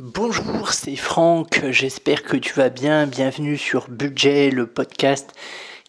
[0.00, 3.08] Bonjour, c'est Franck, j'espère que tu vas bien.
[3.08, 5.32] Bienvenue sur Budget, le podcast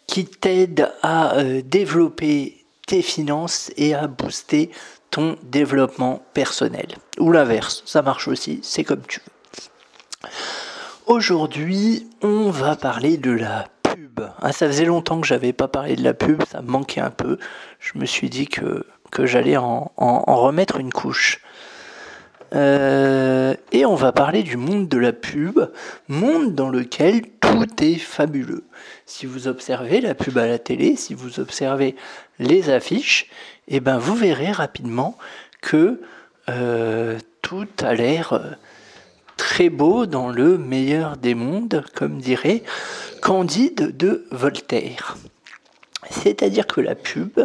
[0.08, 4.72] qui t'aide à euh, développer tes finances et à booster
[5.11, 6.87] ton développement personnel.
[7.19, 10.30] Ou l'inverse, ça marche aussi, c'est comme tu veux.
[11.05, 14.21] Aujourd'hui, on va parler de la pub.
[14.41, 17.12] Ah, ça faisait longtemps que j'avais pas parlé de la pub, ça me manquait un
[17.12, 17.38] peu.
[17.80, 21.41] Je me suis dit que, que j'allais en, remettre une couche.
[22.54, 25.59] Euh, et on va parler du monde de la pub,
[26.08, 28.63] monde dans lequel tout est fabuleux.
[29.05, 31.95] Si vous observez la pub à la télé, si vous observez
[32.39, 33.27] les affiches,
[33.67, 35.17] eh ben vous verrez rapidement
[35.62, 36.02] que
[36.49, 38.52] euh, tout a l'air euh,
[39.38, 42.63] très beau dans le meilleur des mondes, comme dirait
[43.22, 45.17] Candide de Voltaire.
[46.09, 47.39] C'est-à-dire que la pub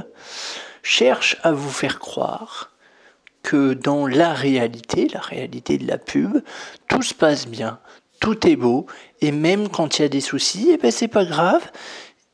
[0.82, 2.73] cherche à vous faire croire
[3.44, 6.42] que dans la réalité, la réalité de la pub,
[6.88, 7.78] tout se passe bien,
[8.18, 8.86] tout est beau,
[9.20, 11.62] et même quand il y a des soucis, eh ben c'est pas grave,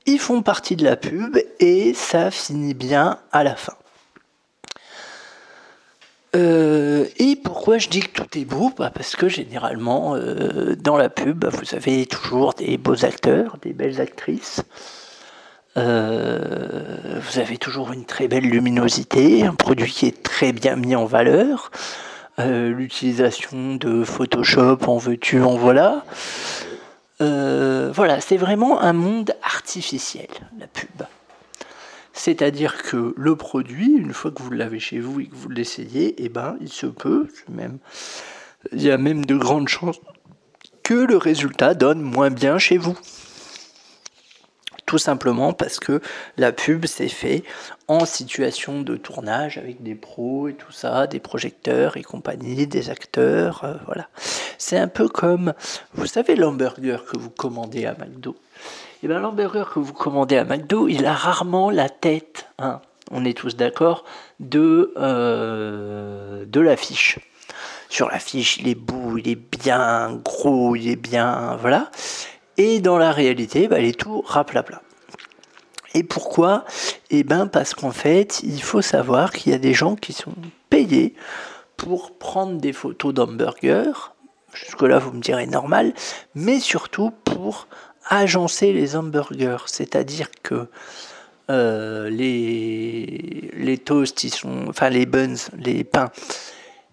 [0.06, 3.74] ils font partie de la pub et ça finit bien à la fin.
[6.36, 8.70] Euh, et pourquoi je dis que tout est beau?
[8.78, 13.72] Bah Parce que généralement, euh, dans la pub, vous avez toujours des beaux acteurs, des
[13.72, 14.62] belles actrices.
[15.76, 20.96] Euh, vous avez toujours une très belle luminosité, un produit qui est très bien mis
[20.96, 21.70] en valeur.
[22.38, 26.06] L'utilisation de Photoshop, en veux-tu, en voilà.
[27.18, 31.02] voilà, c'est vraiment un monde artificiel, la pub.
[32.12, 36.14] C'est-à-dire que le produit, une fois que vous l'avez chez vous et que vous l'essayez,
[36.18, 37.78] eh ben, il se peut, même,
[38.72, 40.00] il y a même de grandes chances
[40.82, 42.98] que le résultat donne moins bien chez vous.
[44.90, 46.00] Tout simplement parce que
[46.36, 47.44] la pub s'est fait
[47.86, 52.90] en situation de tournage avec des pros et tout ça, des projecteurs et compagnie, des
[52.90, 54.08] acteurs, euh, voilà.
[54.58, 55.54] C'est un peu comme,
[55.94, 58.32] vous savez, l'hamburger que vous commandez à McDo?
[58.32, 62.80] Et eh bien l'hamburger que vous commandez à McDo, il a rarement la tête, hein,
[63.12, 64.04] on est tous d'accord,
[64.40, 67.20] de, euh, de l'affiche.
[67.88, 71.56] Sur l'affiche, il est beau, il est bien gros, il est bien.
[71.60, 71.92] Voilà.
[72.56, 74.82] Et dans la réalité, bah, il est tout raplapla.
[75.94, 76.64] Et pourquoi?
[77.10, 80.34] Eh bien parce qu'en fait, il faut savoir qu'il y a des gens qui sont
[80.68, 81.14] payés
[81.76, 84.12] pour prendre des photos d'hamburgers.
[84.52, 85.94] Jusque-là, vous me direz normal,
[86.34, 87.68] mais surtout pour
[88.08, 90.66] agencer les hamburgers, c'est-à-dire que
[91.50, 96.10] euh, les, les toasts, ils sont, enfin les buns, les pains,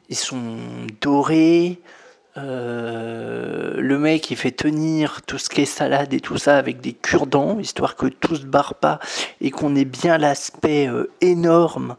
[0.09, 0.57] ils sont
[1.01, 1.79] dorés.
[2.37, 6.81] Euh, le mec il fait tenir tout ce qui est salade et tout ça avec
[6.81, 8.99] des cure-dents histoire que tout se barre pas
[9.41, 11.95] et qu'on ait bien l'aspect euh, énorme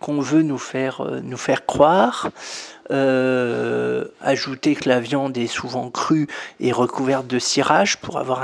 [0.00, 1.04] qu'on veut nous faire,
[1.36, 2.30] faire croire.
[2.90, 6.26] Euh, ajouter que la viande est souvent crue
[6.58, 8.42] et recouverte de cirage pour avoir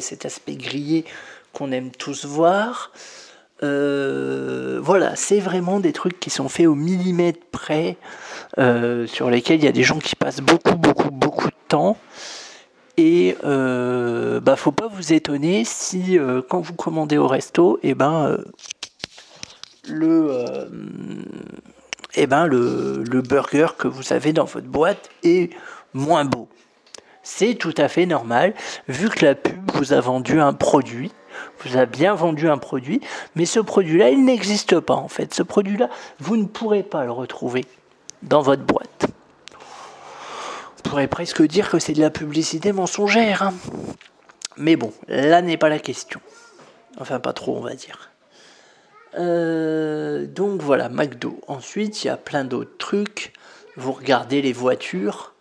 [0.00, 1.04] cet aspect grillé
[1.52, 2.90] qu'on aime tous voir.
[3.62, 7.96] Euh, voilà, c'est vraiment des trucs qui sont faits au millimètre près,
[8.58, 11.96] euh, sur lesquels il y a des gens qui passent beaucoup, beaucoup, beaucoup de temps.
[12.96, 16.18] Et euh, bah faut pas vous étonner si
[16.48, 18.36] quand vous commandez au resto, et eh ben
[19.88, 20.44] le
[22.14, 25.50] eh ben le, burger que vous avez dans votre boîte est
[25.94, 26.48] moins beau.
[27.22, 28.54] C'est tout à fait normal,
[28.88, 31.12] vu que la pub vous a vendu un produit,
[31.60, 33.00] vous a bien vendu un produit,
[33.34, 35.34] mais ce produit-là, il n'existe pas en fait.
[35.34, 35.88] Ce produit-là,
[36.18, 37.64] vous ne pourrez pas le retrouver
[38.22, 39.06] dans votre boîte.
[40.78, 43.42] On pourrait presque dire que c'est de la publicité mensongère.
[43.42, 43.54] Hein.
[44.56, 46.20] Mais bon, là n'est pas la question.
[47.00, 48.10] Enfin, pas trop, on va dire.
[49.18, 51.40] Euh, donc voilà, McDo.
[51.46, 53.32] Ensuite, il y a plein d'autres trucs.
[53.76, 55.34] Vous regardez les voitures.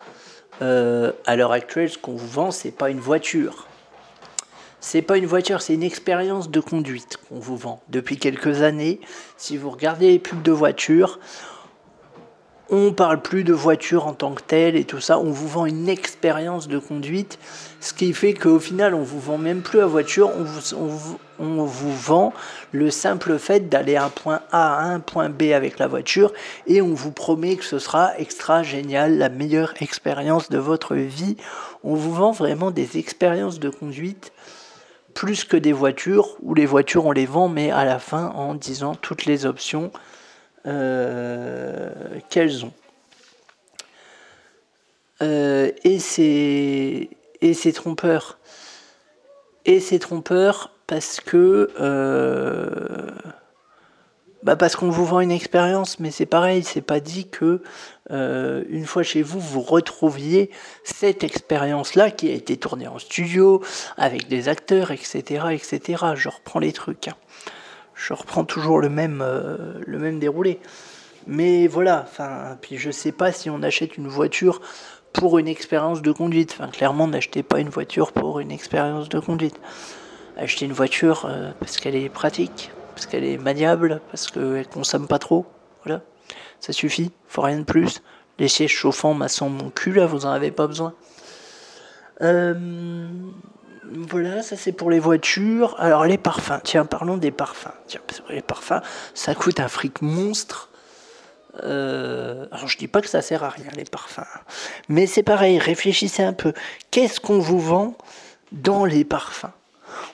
[0.62, 3.68] Euh, à l'heure actuelle, ce qu'on vous vend, c'est pas une voiture.
[4.90, 9.02] C'est pas une voiture, c'est une expérience de conduite qu'on vous vend depuis quelques années.
[9.36, 11.20] Si vous regardez les pubs de voitures,
[12.70, 15.66] on parle plus de voiture en tant que telle et tout ça, on vous vend
[15.66, 17.38] une expérience de conduite,
[17.82, 21.66] ce qui fait qu'au final on vous vend même plus la voiture, on vous, on
[21.66, 22.32] vous vend
[22.72, 26.32] le simple fait d'aller à un point A à un point B avec la voiture
[26.66, 31.36] et on vous promet que ce sera extra génial, la meilleure expérience de votre vie.
[31.84, 34.32] On vous vend vraiment des expériences de conduite
[35.18, 38.54] plus que des voitures, où les voitures on les vend mais à la fin en
[38.54, 39.92] disant toutes les options
[40.68, 41.90] euh,
[42.30, 42.74] qu'elles ont.
[45.24, 47.10] Euh, et c'est
[47.42, 48.38] et c'est trompeur.
[49.66, 53.10] Et c'est trompeur parce que euh,
[54.44, 57.62] bah parce qu'on vous vend une expérience, mais c'est pareil, c'est pas dit que
[58.12, 60.52] euh, une fois chez vous, vous retrouviez
[60.84, 63.64] cette expérience-là qui a été tournée en studio
[63.98, 66.06] avec des acteurs, etc., etc.
[66.16, 67.16] Je reprends les trucs, hein.
[67.96, 70.60] je reprends toujours le même, euh, le même déroulé.
[71.26, 74.62] Mais voilà, enfin, puis je sais pas si on achète une voiture
[75.14, 76.56] pour une expérience de conduite.
[76.58, 79.60] Enfin, clairement, n'achetez pas une voiture pour une expérience de conduite.
[80.38, 85.08] Achetez une voiture euh, parce qu'elle est pratique, parce qu'elle est maniable, parce qu'elle consomme
[85.08, 85.46] pas trop.
[85.86, 86.02] Voilà,
[86.60, 88.02] ça suffit, faut rien de plus.
[88.40, 90.96] Les sièges chauffants massant mon cul, là, vous en avez pas besoin.
[92.22, 93.08] Euh,
[93.84, 95.76] voilà, ça c'est pour les voitures.
[95.78, 97.70] Alors les parfums, tiens, parlons des parfums.
[97.86, 98.82] Tiens, les parfums,
[99.14, 100.72] ça coûte un fric monstre.
[101.64, 104.26] Euh, alors je dis pas que ça sert à rien les parfums,
[104.90, 105.60] mais c'est pareil.
[105.60, 106.54] Réfléchissez un peu.
[106.90, 107.96] Qu'est-ce qu'on vous vend
[108.52, 109.52] dans les parfums?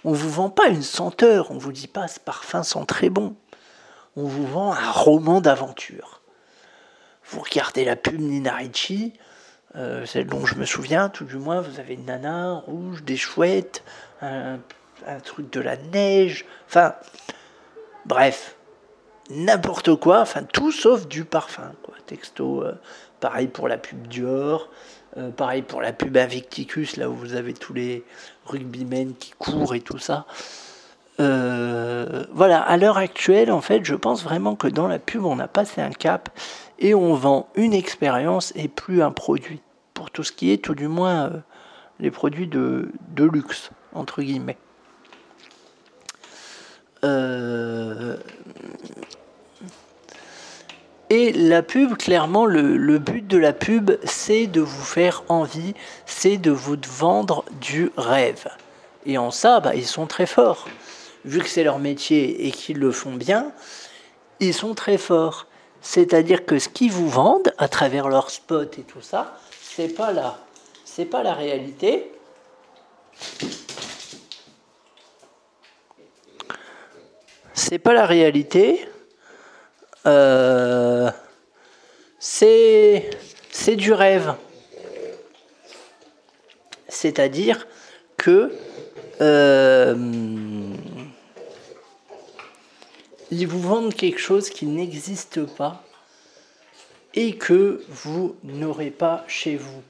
[0.05, 3.35] On vous vend pas une senteur, on vous dit pas ce parfum sent très bon.
[4.15, 6.21] On vous vend un roman d'aventure.
[7.25, 9.13] Vous regardez la pub Nina Ricci,
[9.75, 13.17] euh, celle dont je me souviens, tout du moins, vous avez une nana rouge, des
[13.17, 13.83] chouettes,
[14.21, 14.59] un,
[15.23, 16.95] truc de la neige, enfin,
[18.05, 18.55] bref,
[19.29, 21.71] n'importe quoi, enfin tout sauf du parfum.
[22.05, 22.73] Texto, euh,
[23.19, 24.69] pareil pour la pub Dior,
[25.17, 28.03] euh, pareil pour la pub Invicticus, là où vous avez tous les
[28.45, 30.25] rugbymen qui courent et tout ça.
[31.19, 35.37] Euh, voilà, à l'heure actuelle, en fait, je pense vraiment que dans la pub, on
[35.37, 36.29] a passé un cap
[36.79, 39.61] et on vend une expérience et plus un produit.
[39.93, 41.39] Pour tout ce qui est, tout du moins, euh,
[41.99, 44.57] les produits de, de, luxe, entre guillemets.
[51.15, 55.75] Et la pub, clairement, le, but de la pub, c'est de vous faire envie,
[56.07, 58.47] c'est de vous vendre du rêve.
[59.05, 60.67] Et en ça, bah, ils sont très forts.
[61.23, 63.51] Vu que c'est leur métier et qu'ils le font bien,
[64.39, 65.45] ils sont très forts.
[65.81, 70.13] C'est-à-dire que ce qu'ils vous vendent à travers leurs spots et tout ça, c'est pas
[70.13, 70.39] là.
[70.83, 72.11] C'est pas la réalité.
[77.53, 78.87] C'est pas la réalité.
[80.05, 81.09] Euh,
[82.19, 83.09] c'est
[83.75, 84.35] du rêve.
[86.89, 87.67] C'est-à-dire
[88.17, 88.53] que
[89.21, 89.95] euh,
[93.31, 95.83] ils vous vendent quelque chose qui n'existe pas
[97.13, 99.83] et que vous n'aurez pas chez vous.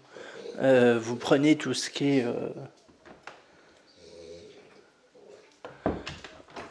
[0.60, 2.26] Euh, vous prenez tout ce qui est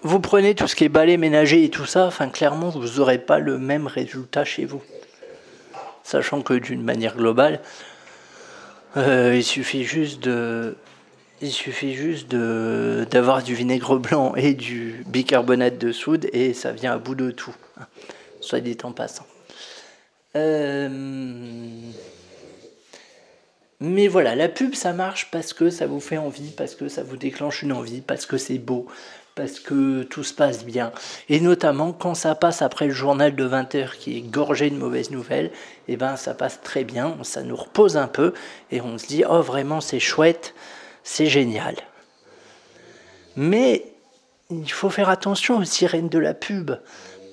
[0.03, 3.19] vous prenez tout ce qui est balai ménager et tout ça, enfin clairement vous n'aurez
[3.19, 4.83] pas le même résultat chez vous.
[6.03, 7.61] Sachant que d'une manière globale,
[8.97, 10.77] euh, il suffit juste de
[13.11, 17.31] d'avoir du vinaigre blanc et du bicarbonate de soude et ça vient à bout de
[17.31, 17.55] tout.
[18.41, 19.27] Soit dit en passant.
[20.35, 20.89] Euh,
[23.81, 27.03] mais voilà, la pub ça marche parce que ça vous fait envie, parce que ça
[27.03, 28.87] vous déclenche une envie, parce que c'est beau,
[29.35, 30.93] parce que tout se passe bien.
[31.29, 35.11] Et notamment quand ça passe après le journal de 20h qui est gorgé de mauvaises
[35.11, 35.47] nouvelles,
[35.89, 38.35] et eh ben ça passe très bien, ça nous repose un peu
[38.71, 40.55] et on se dit oh vraiment c'est chouette,
[41.03, 41.77] c'est génial.
[43.37, 43.87] Mais
[44.51, 46.73] il faut faire attention aux sirènes de la pub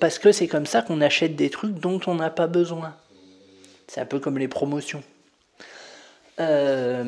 [0.00, 2.96] parce que c'est comme ça qu'on achète des trucs dont on n'a pas besoin.
[3.86, 5.02] C'est un peu comme les promotions.
[6.38, 7.04] Euh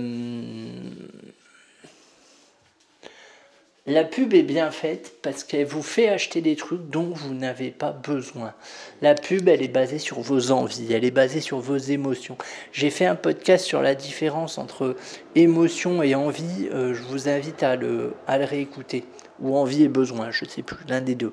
[3.86, 7.72] la pub est bien faite parce qu'elle vous fait acheter des trucs dont vous n'avez
[7.72, 8.54] pas besoin.
[9.00, 12.38] La pub, elle est basée sur vos envies, elle est basée sur vos émotions.
[12.70, 14.94] J'ai fait un podcast sur la différence entre
[15.34, 16.68] émotion et envie.
[16.72, 19.02] Euh, je vous invite à le, à le réécouter.
[19.40, 21.32] Ou envie et besoin, je ne sais plus, l'un des deux.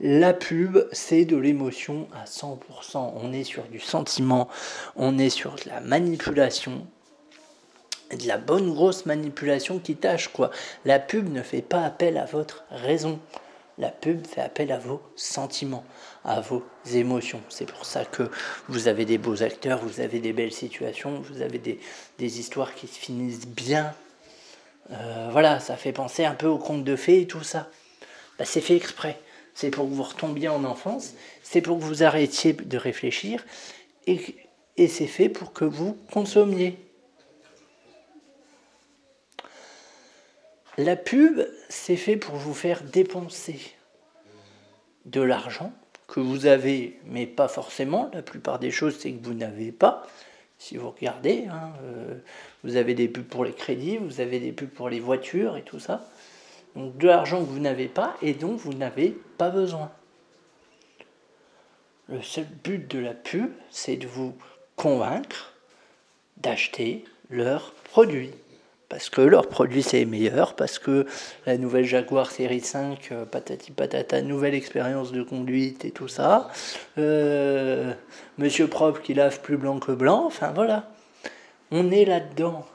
[0.00, 3.12] La pub, c'est de l'émotion à 100%.
[3.22, 4.48] On est sur du sentiment,
[4.96, 6.88] on est sur de la manipulation,
[8.10, 10.50] de la bonne grosse manipulation qui tâche quoi.
[10.84, 13.18] La pub ne fait pas appel à votre raison.
[13.76, 15.84] La pub fait appel à vos sentiments,
[16.24, 17.40] à vos émotions.
[17.48, 18.30] C'est pour ça que
[18.68, 22.86] vous avez des beaux acteurs, vous avez des belles situations, vous avez des, histoires qui
[22.86, 23.92] se finissent bien.
[24.92, 27.68] Euh, voilà, ça fait penser un peu aux contes de fées et tout ça.
[28.38, 29.18] Bah, c'est fait exprès.
[29.54, 33.44] C'est pour que vous retombiez en enfance, c'est pour que vous arrêtiez de réfléchir,
[34.08, 34.20] et,
[34.76, 36.76] et c'est fait pour que vous consommiez.
[40.76, 43.60] La pub, c'est fait pour vous faire dépenser
[45.04, 45.72] de l'argent
[46.08, 48.10] que vous avez, mais pas forcément.
[48.12, 50.06] La plupart des choses, c'est que vous n'avez pas.
[50.58, 52.18] Si vous regardez, hein, euh,
[52.64, 55.62] vous avez des pubs pour les crédits, vous avez des pubs pour les voitures et
[55.62, 56.10] tout ça.
[56.74, 59.92] Donc de l'argent que vous n'avez pas et dont vous n'avez pas besoin.
[62.08, 64.36] Le seul but de la pub, c'est de vous
[64.76, 65.54] convaincre
[66.36, 68.32] d'acheter leurs produits.
[68.88, 71.06] Parce que leur produit c'est meilleur, parce que
[71.46, 76.48] la nouvelle Jaguar série 5, euh, patati patata, nouvelle expérience de conduite et tout ça.
[76.98, 77.92] Euh,
[78.38, 80.90] Monsieur propre qui lave plus blanc que blanc, enfin voilà.
[81.70, 82.66] On est là-dedans.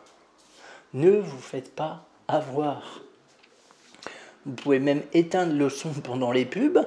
[0.94, 3.02] Ne vous faites pas avoir.
[4.46, 6.80] Vous pouvez même éteindre le son pendant les pubs,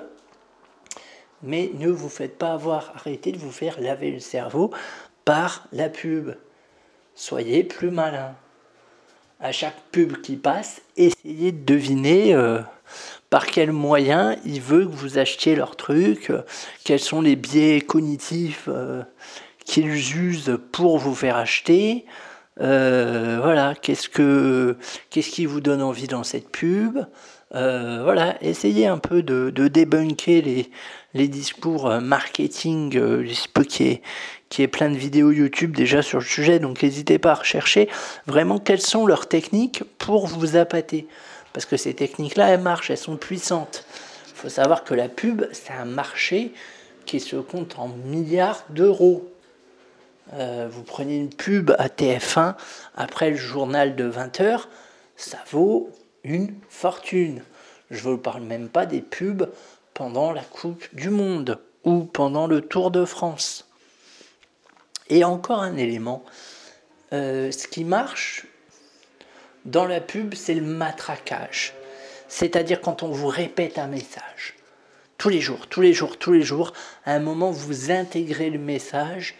[1.42, 2.92] mais ne vous faites pas avoir.
[2.96, 4.72] Arrêtez de vous faire laver le cerveau
[5.24, 6.34] par la pub.
[7.14, 8.34] Soyez plus malin.
[9.44, 12.60] À chaque pub qui passe, essayez de deviner euh,
[13.28, 16.42] par quel moyen il veut que vous achetiez leur truc, euh,
[16.84, 19.02] quels sont les biais cognitifs euh,
[19.64, 22.06] qu'ils usent pour vous faire acheter.
[22.56, 24.76] voilà, qu'est-ce que
[25.10, 27.00] qu'est-ce qui vous donne envie dans cette pub
[27.50, 30.70] Voilà, essayez un peu de, de débunker les,
[31.14, 36.24] les discours marketing, je sais pas qui est plein de vidéos YouTube déjà sur le
[36.24, 37.88] sujet, donc n'hésitez pas à rechercher
[38.26, 41.06] vraiment quelles sont leurs techniques pour vous appâter.
[41.52, 43.84] Parce que ces techniques-là, elles marchent, elles sont puissantes.
[44.28, 46.52] Il faut savoir que la pub, c'est un marché
[47.06, 49.28] qui se compte en milliards d'euros.
[50.34, 52.54] Euh, vous prenez une pub à TF1
[52.96, 54.62] après le journal de 20h,
[55.16, 55.90] ça vaut
[56.24, 57.42] une fortune.
[57.90, 59.48] Je ne vous parle même pas des pubs
[59.94, 63.68] pendant la Coupe du Monde ou pendant le Tour de France.
[65.08, 66.24] Et encore un élément,
[67.12, 68.46] euh, ce qui marche
[69.64, 71.74] dans la pub, c'est le matraquage.
[72.28, 74.54] C'est-à-dire quand on vous répète un message,
[75.18, 76.72] tous les jours, tous les jours, tous les jours,
[77.04, 79.36] à un moment, vous intégrez le message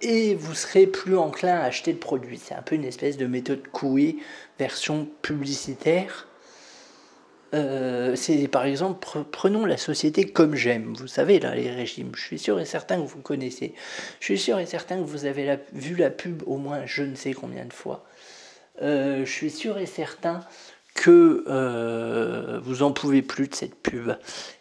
[0.00, 2.38] et vous serez plus enclin à acheter le produit.
[2.42, 4.16] C'est un peu une espèce de méthode couée,
[4.58, 6.28] version publicitaire.
[7.54, 12.10] Euh, c'est par exemple, prenons la société comme j'aime, vous savez, là, les régimes.
[12.16, 13.74] Je suis sûr et certain que vous connaissez.
[14.20, 17.14] Je suis sûr et certain que vous avez vu la pub au moins je ne
[17.14, 18.04] sais combien de fois.
[18.82, 20.40] Euh, je suis sûr et certain
[20.94, 24.12] que euh, vous en pouvez plus de cette pub.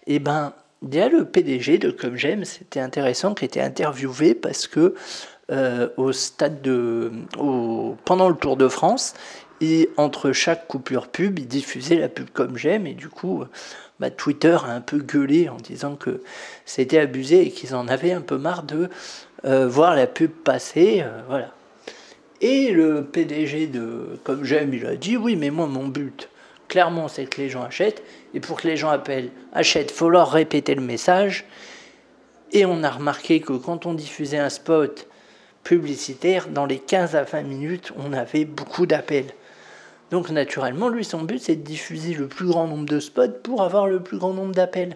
[0.05, 4.35] Eh ben, il y a le PDG de Comme J'aime, c'était intéressant, qui était interviewé
[4.35, 4.95] parce que
[5.97, 7.11] au stade de,
[8.05, 9.13] pendant le Tour de France,
[9.61, 12.87] et entre chaque coupure pub, il diffusait la pub comme j'aime.
[12.87, 13.43] Et du coup,
[13.99, 16.21] bah, Twitter a un peu gueulé en disant que
[16.65, 18.89] c'était abusé et qu'ils en avaient un peu marre de
[19.45, 21.01] euh, voir la pub passer.
[21.05, 21.51] Euh, voilà.
[22.41, 26.27] Et le PDG de Comme j'aime, il a dit oui, mais moi, mon but,
[26.67, 28.03] clairement, c'est que les gens achètent.
[28.33, 31.45] Et pour que les gens appellent, achètent, il faut leur répéter le message.
[32.51, 35.07] Et on a remarqué que quand on diffusait un spot
[35.63, 39.33] publicitaire, dans les 15 à 20 minutes, on avait beaucoup d'appels.
[40.13, 43.63] Donc naturellement, lui, son but, c'est de diffuser le plus grand nombre de spots pour
[43.63, 44.95] avoir le plus grand nombre d'appels.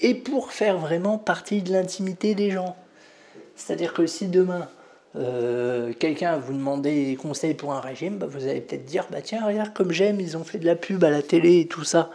[0.00, 2.74] Et pour faire vraiment partie de l'intimité des gens.
[3.54, 4.66] C'est-à-dire que si demain,
[5.14, 9.22] euh, quelqu'un vous demandait des conseils pour un régime, bah, vous allez peut-être dire, bah
[9.22, 11.84] tiens, regarde comme j'aime, ils ont fait de la pub à la télé et tout
[11.84, 12.10] ça.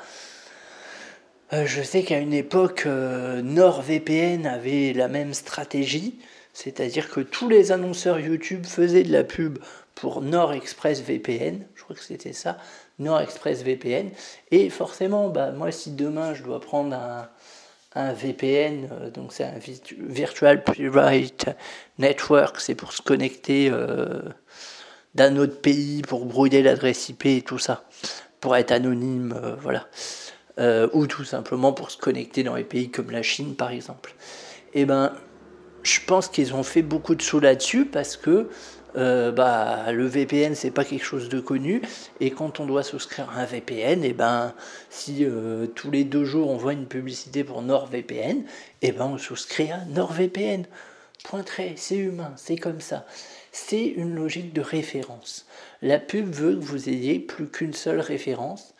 [1.54, 6.20] Euh, je sais qu'à une époque, euh, NordVPN avait la même stratégie,
[6.52, 9.58] c'est-à-dire que tous les annonceurs YouTube faisaient de la pub
[9.96, 12.58] pour Nord Express VPN, je crois que c'était ça,
[13.00, 14.12] Nord Express VPN.
[14.52, 17.30] Et forcément, bah, moi, si demain je dois prendre un,
[17.96, 19.58] VPN, euh, donc c'est un
[20.00, 21.56] Virtual Private
[21.98, 24.22] Network, c'est pour se connecter euh,
[25.14, 27.86] d'un autre pays, pour brouiller l'adresse IP et tout ça,
[28.42, 29.88] pour être anonyme, euh, voilà.
[30.94, 34.14] ou tout simplement pour se connecter dans les pays comme la Chine, par exemple.
[34.74, 35.14] Et eh ben,
[35.84, 38.50] je pense qu'ils ont fait beaucoup de sous là-dessus parce que
[38.98, 41.82] euh, bah, le VPN c'est pas quelque chose de connu.
[42.20, 44.54] Et quand on doit souscrire un VPN et eh ben
[44.90, 48.46] si euh, tous les deux jours on voit une publicité pour NordVPN et
[48.82, 50.66] eh ben on souscrit à NordVPN.
[51.24, 53.06] Point très c'est humain c'est comme ça.
[53.52, 55.46] C'est une logique de référence.
[55.82, 58.74] La pub veut que vous ayez plus qu'une seule référence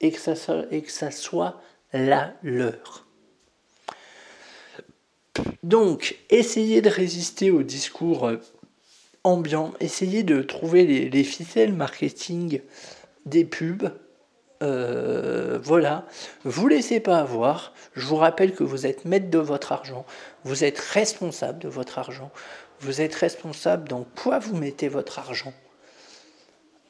[0.00, 1.60] et que ça soit, et que ça soit
[1.92, 3.06] la leur.
[5.62, 8.28] Donc essayez de résister au discours
[9.24, 9.72] ambiant.
[9.80, 12.60] Essayez de trouver les, ficelles marketing
[13.26, 13.90] des pubs.
[14.62, 16.06] Euh, voilà,
[16.44, 17.72] vous laissez pas avoir.
[17.94, 20.04] Je vous rappelle que vous êtes maître de votre argent,
[20.42, 22.32] vous êtes responsable de votre argent,
[22.80, 25.52] vous êtes responsable dans quoi vous mettez votre argent.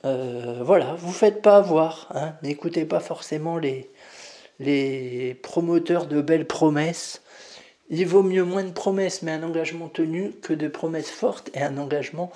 [0.05, 2.09] Euh, voilà, vous faites pas avoir.
[2.15, 2.35] Hein.
[2.43, 3.91] N'écoutez pas forcément les,
[4.59, 7.23] les promoteurs de belles promesses
[7.91, 11.63] il vaut mieux moins de promesses mais un engagement tenu que de promesses fortes et
[11.63, 12.33] un engagement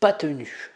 [0.00, 0.72] pas tenu.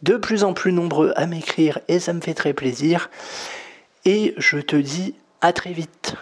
[0.00, 3.10] de plus en plus nombreux à m'écrire et ça me fait très plaisir.
[4.06, 6.16] Et je te dis à très vite.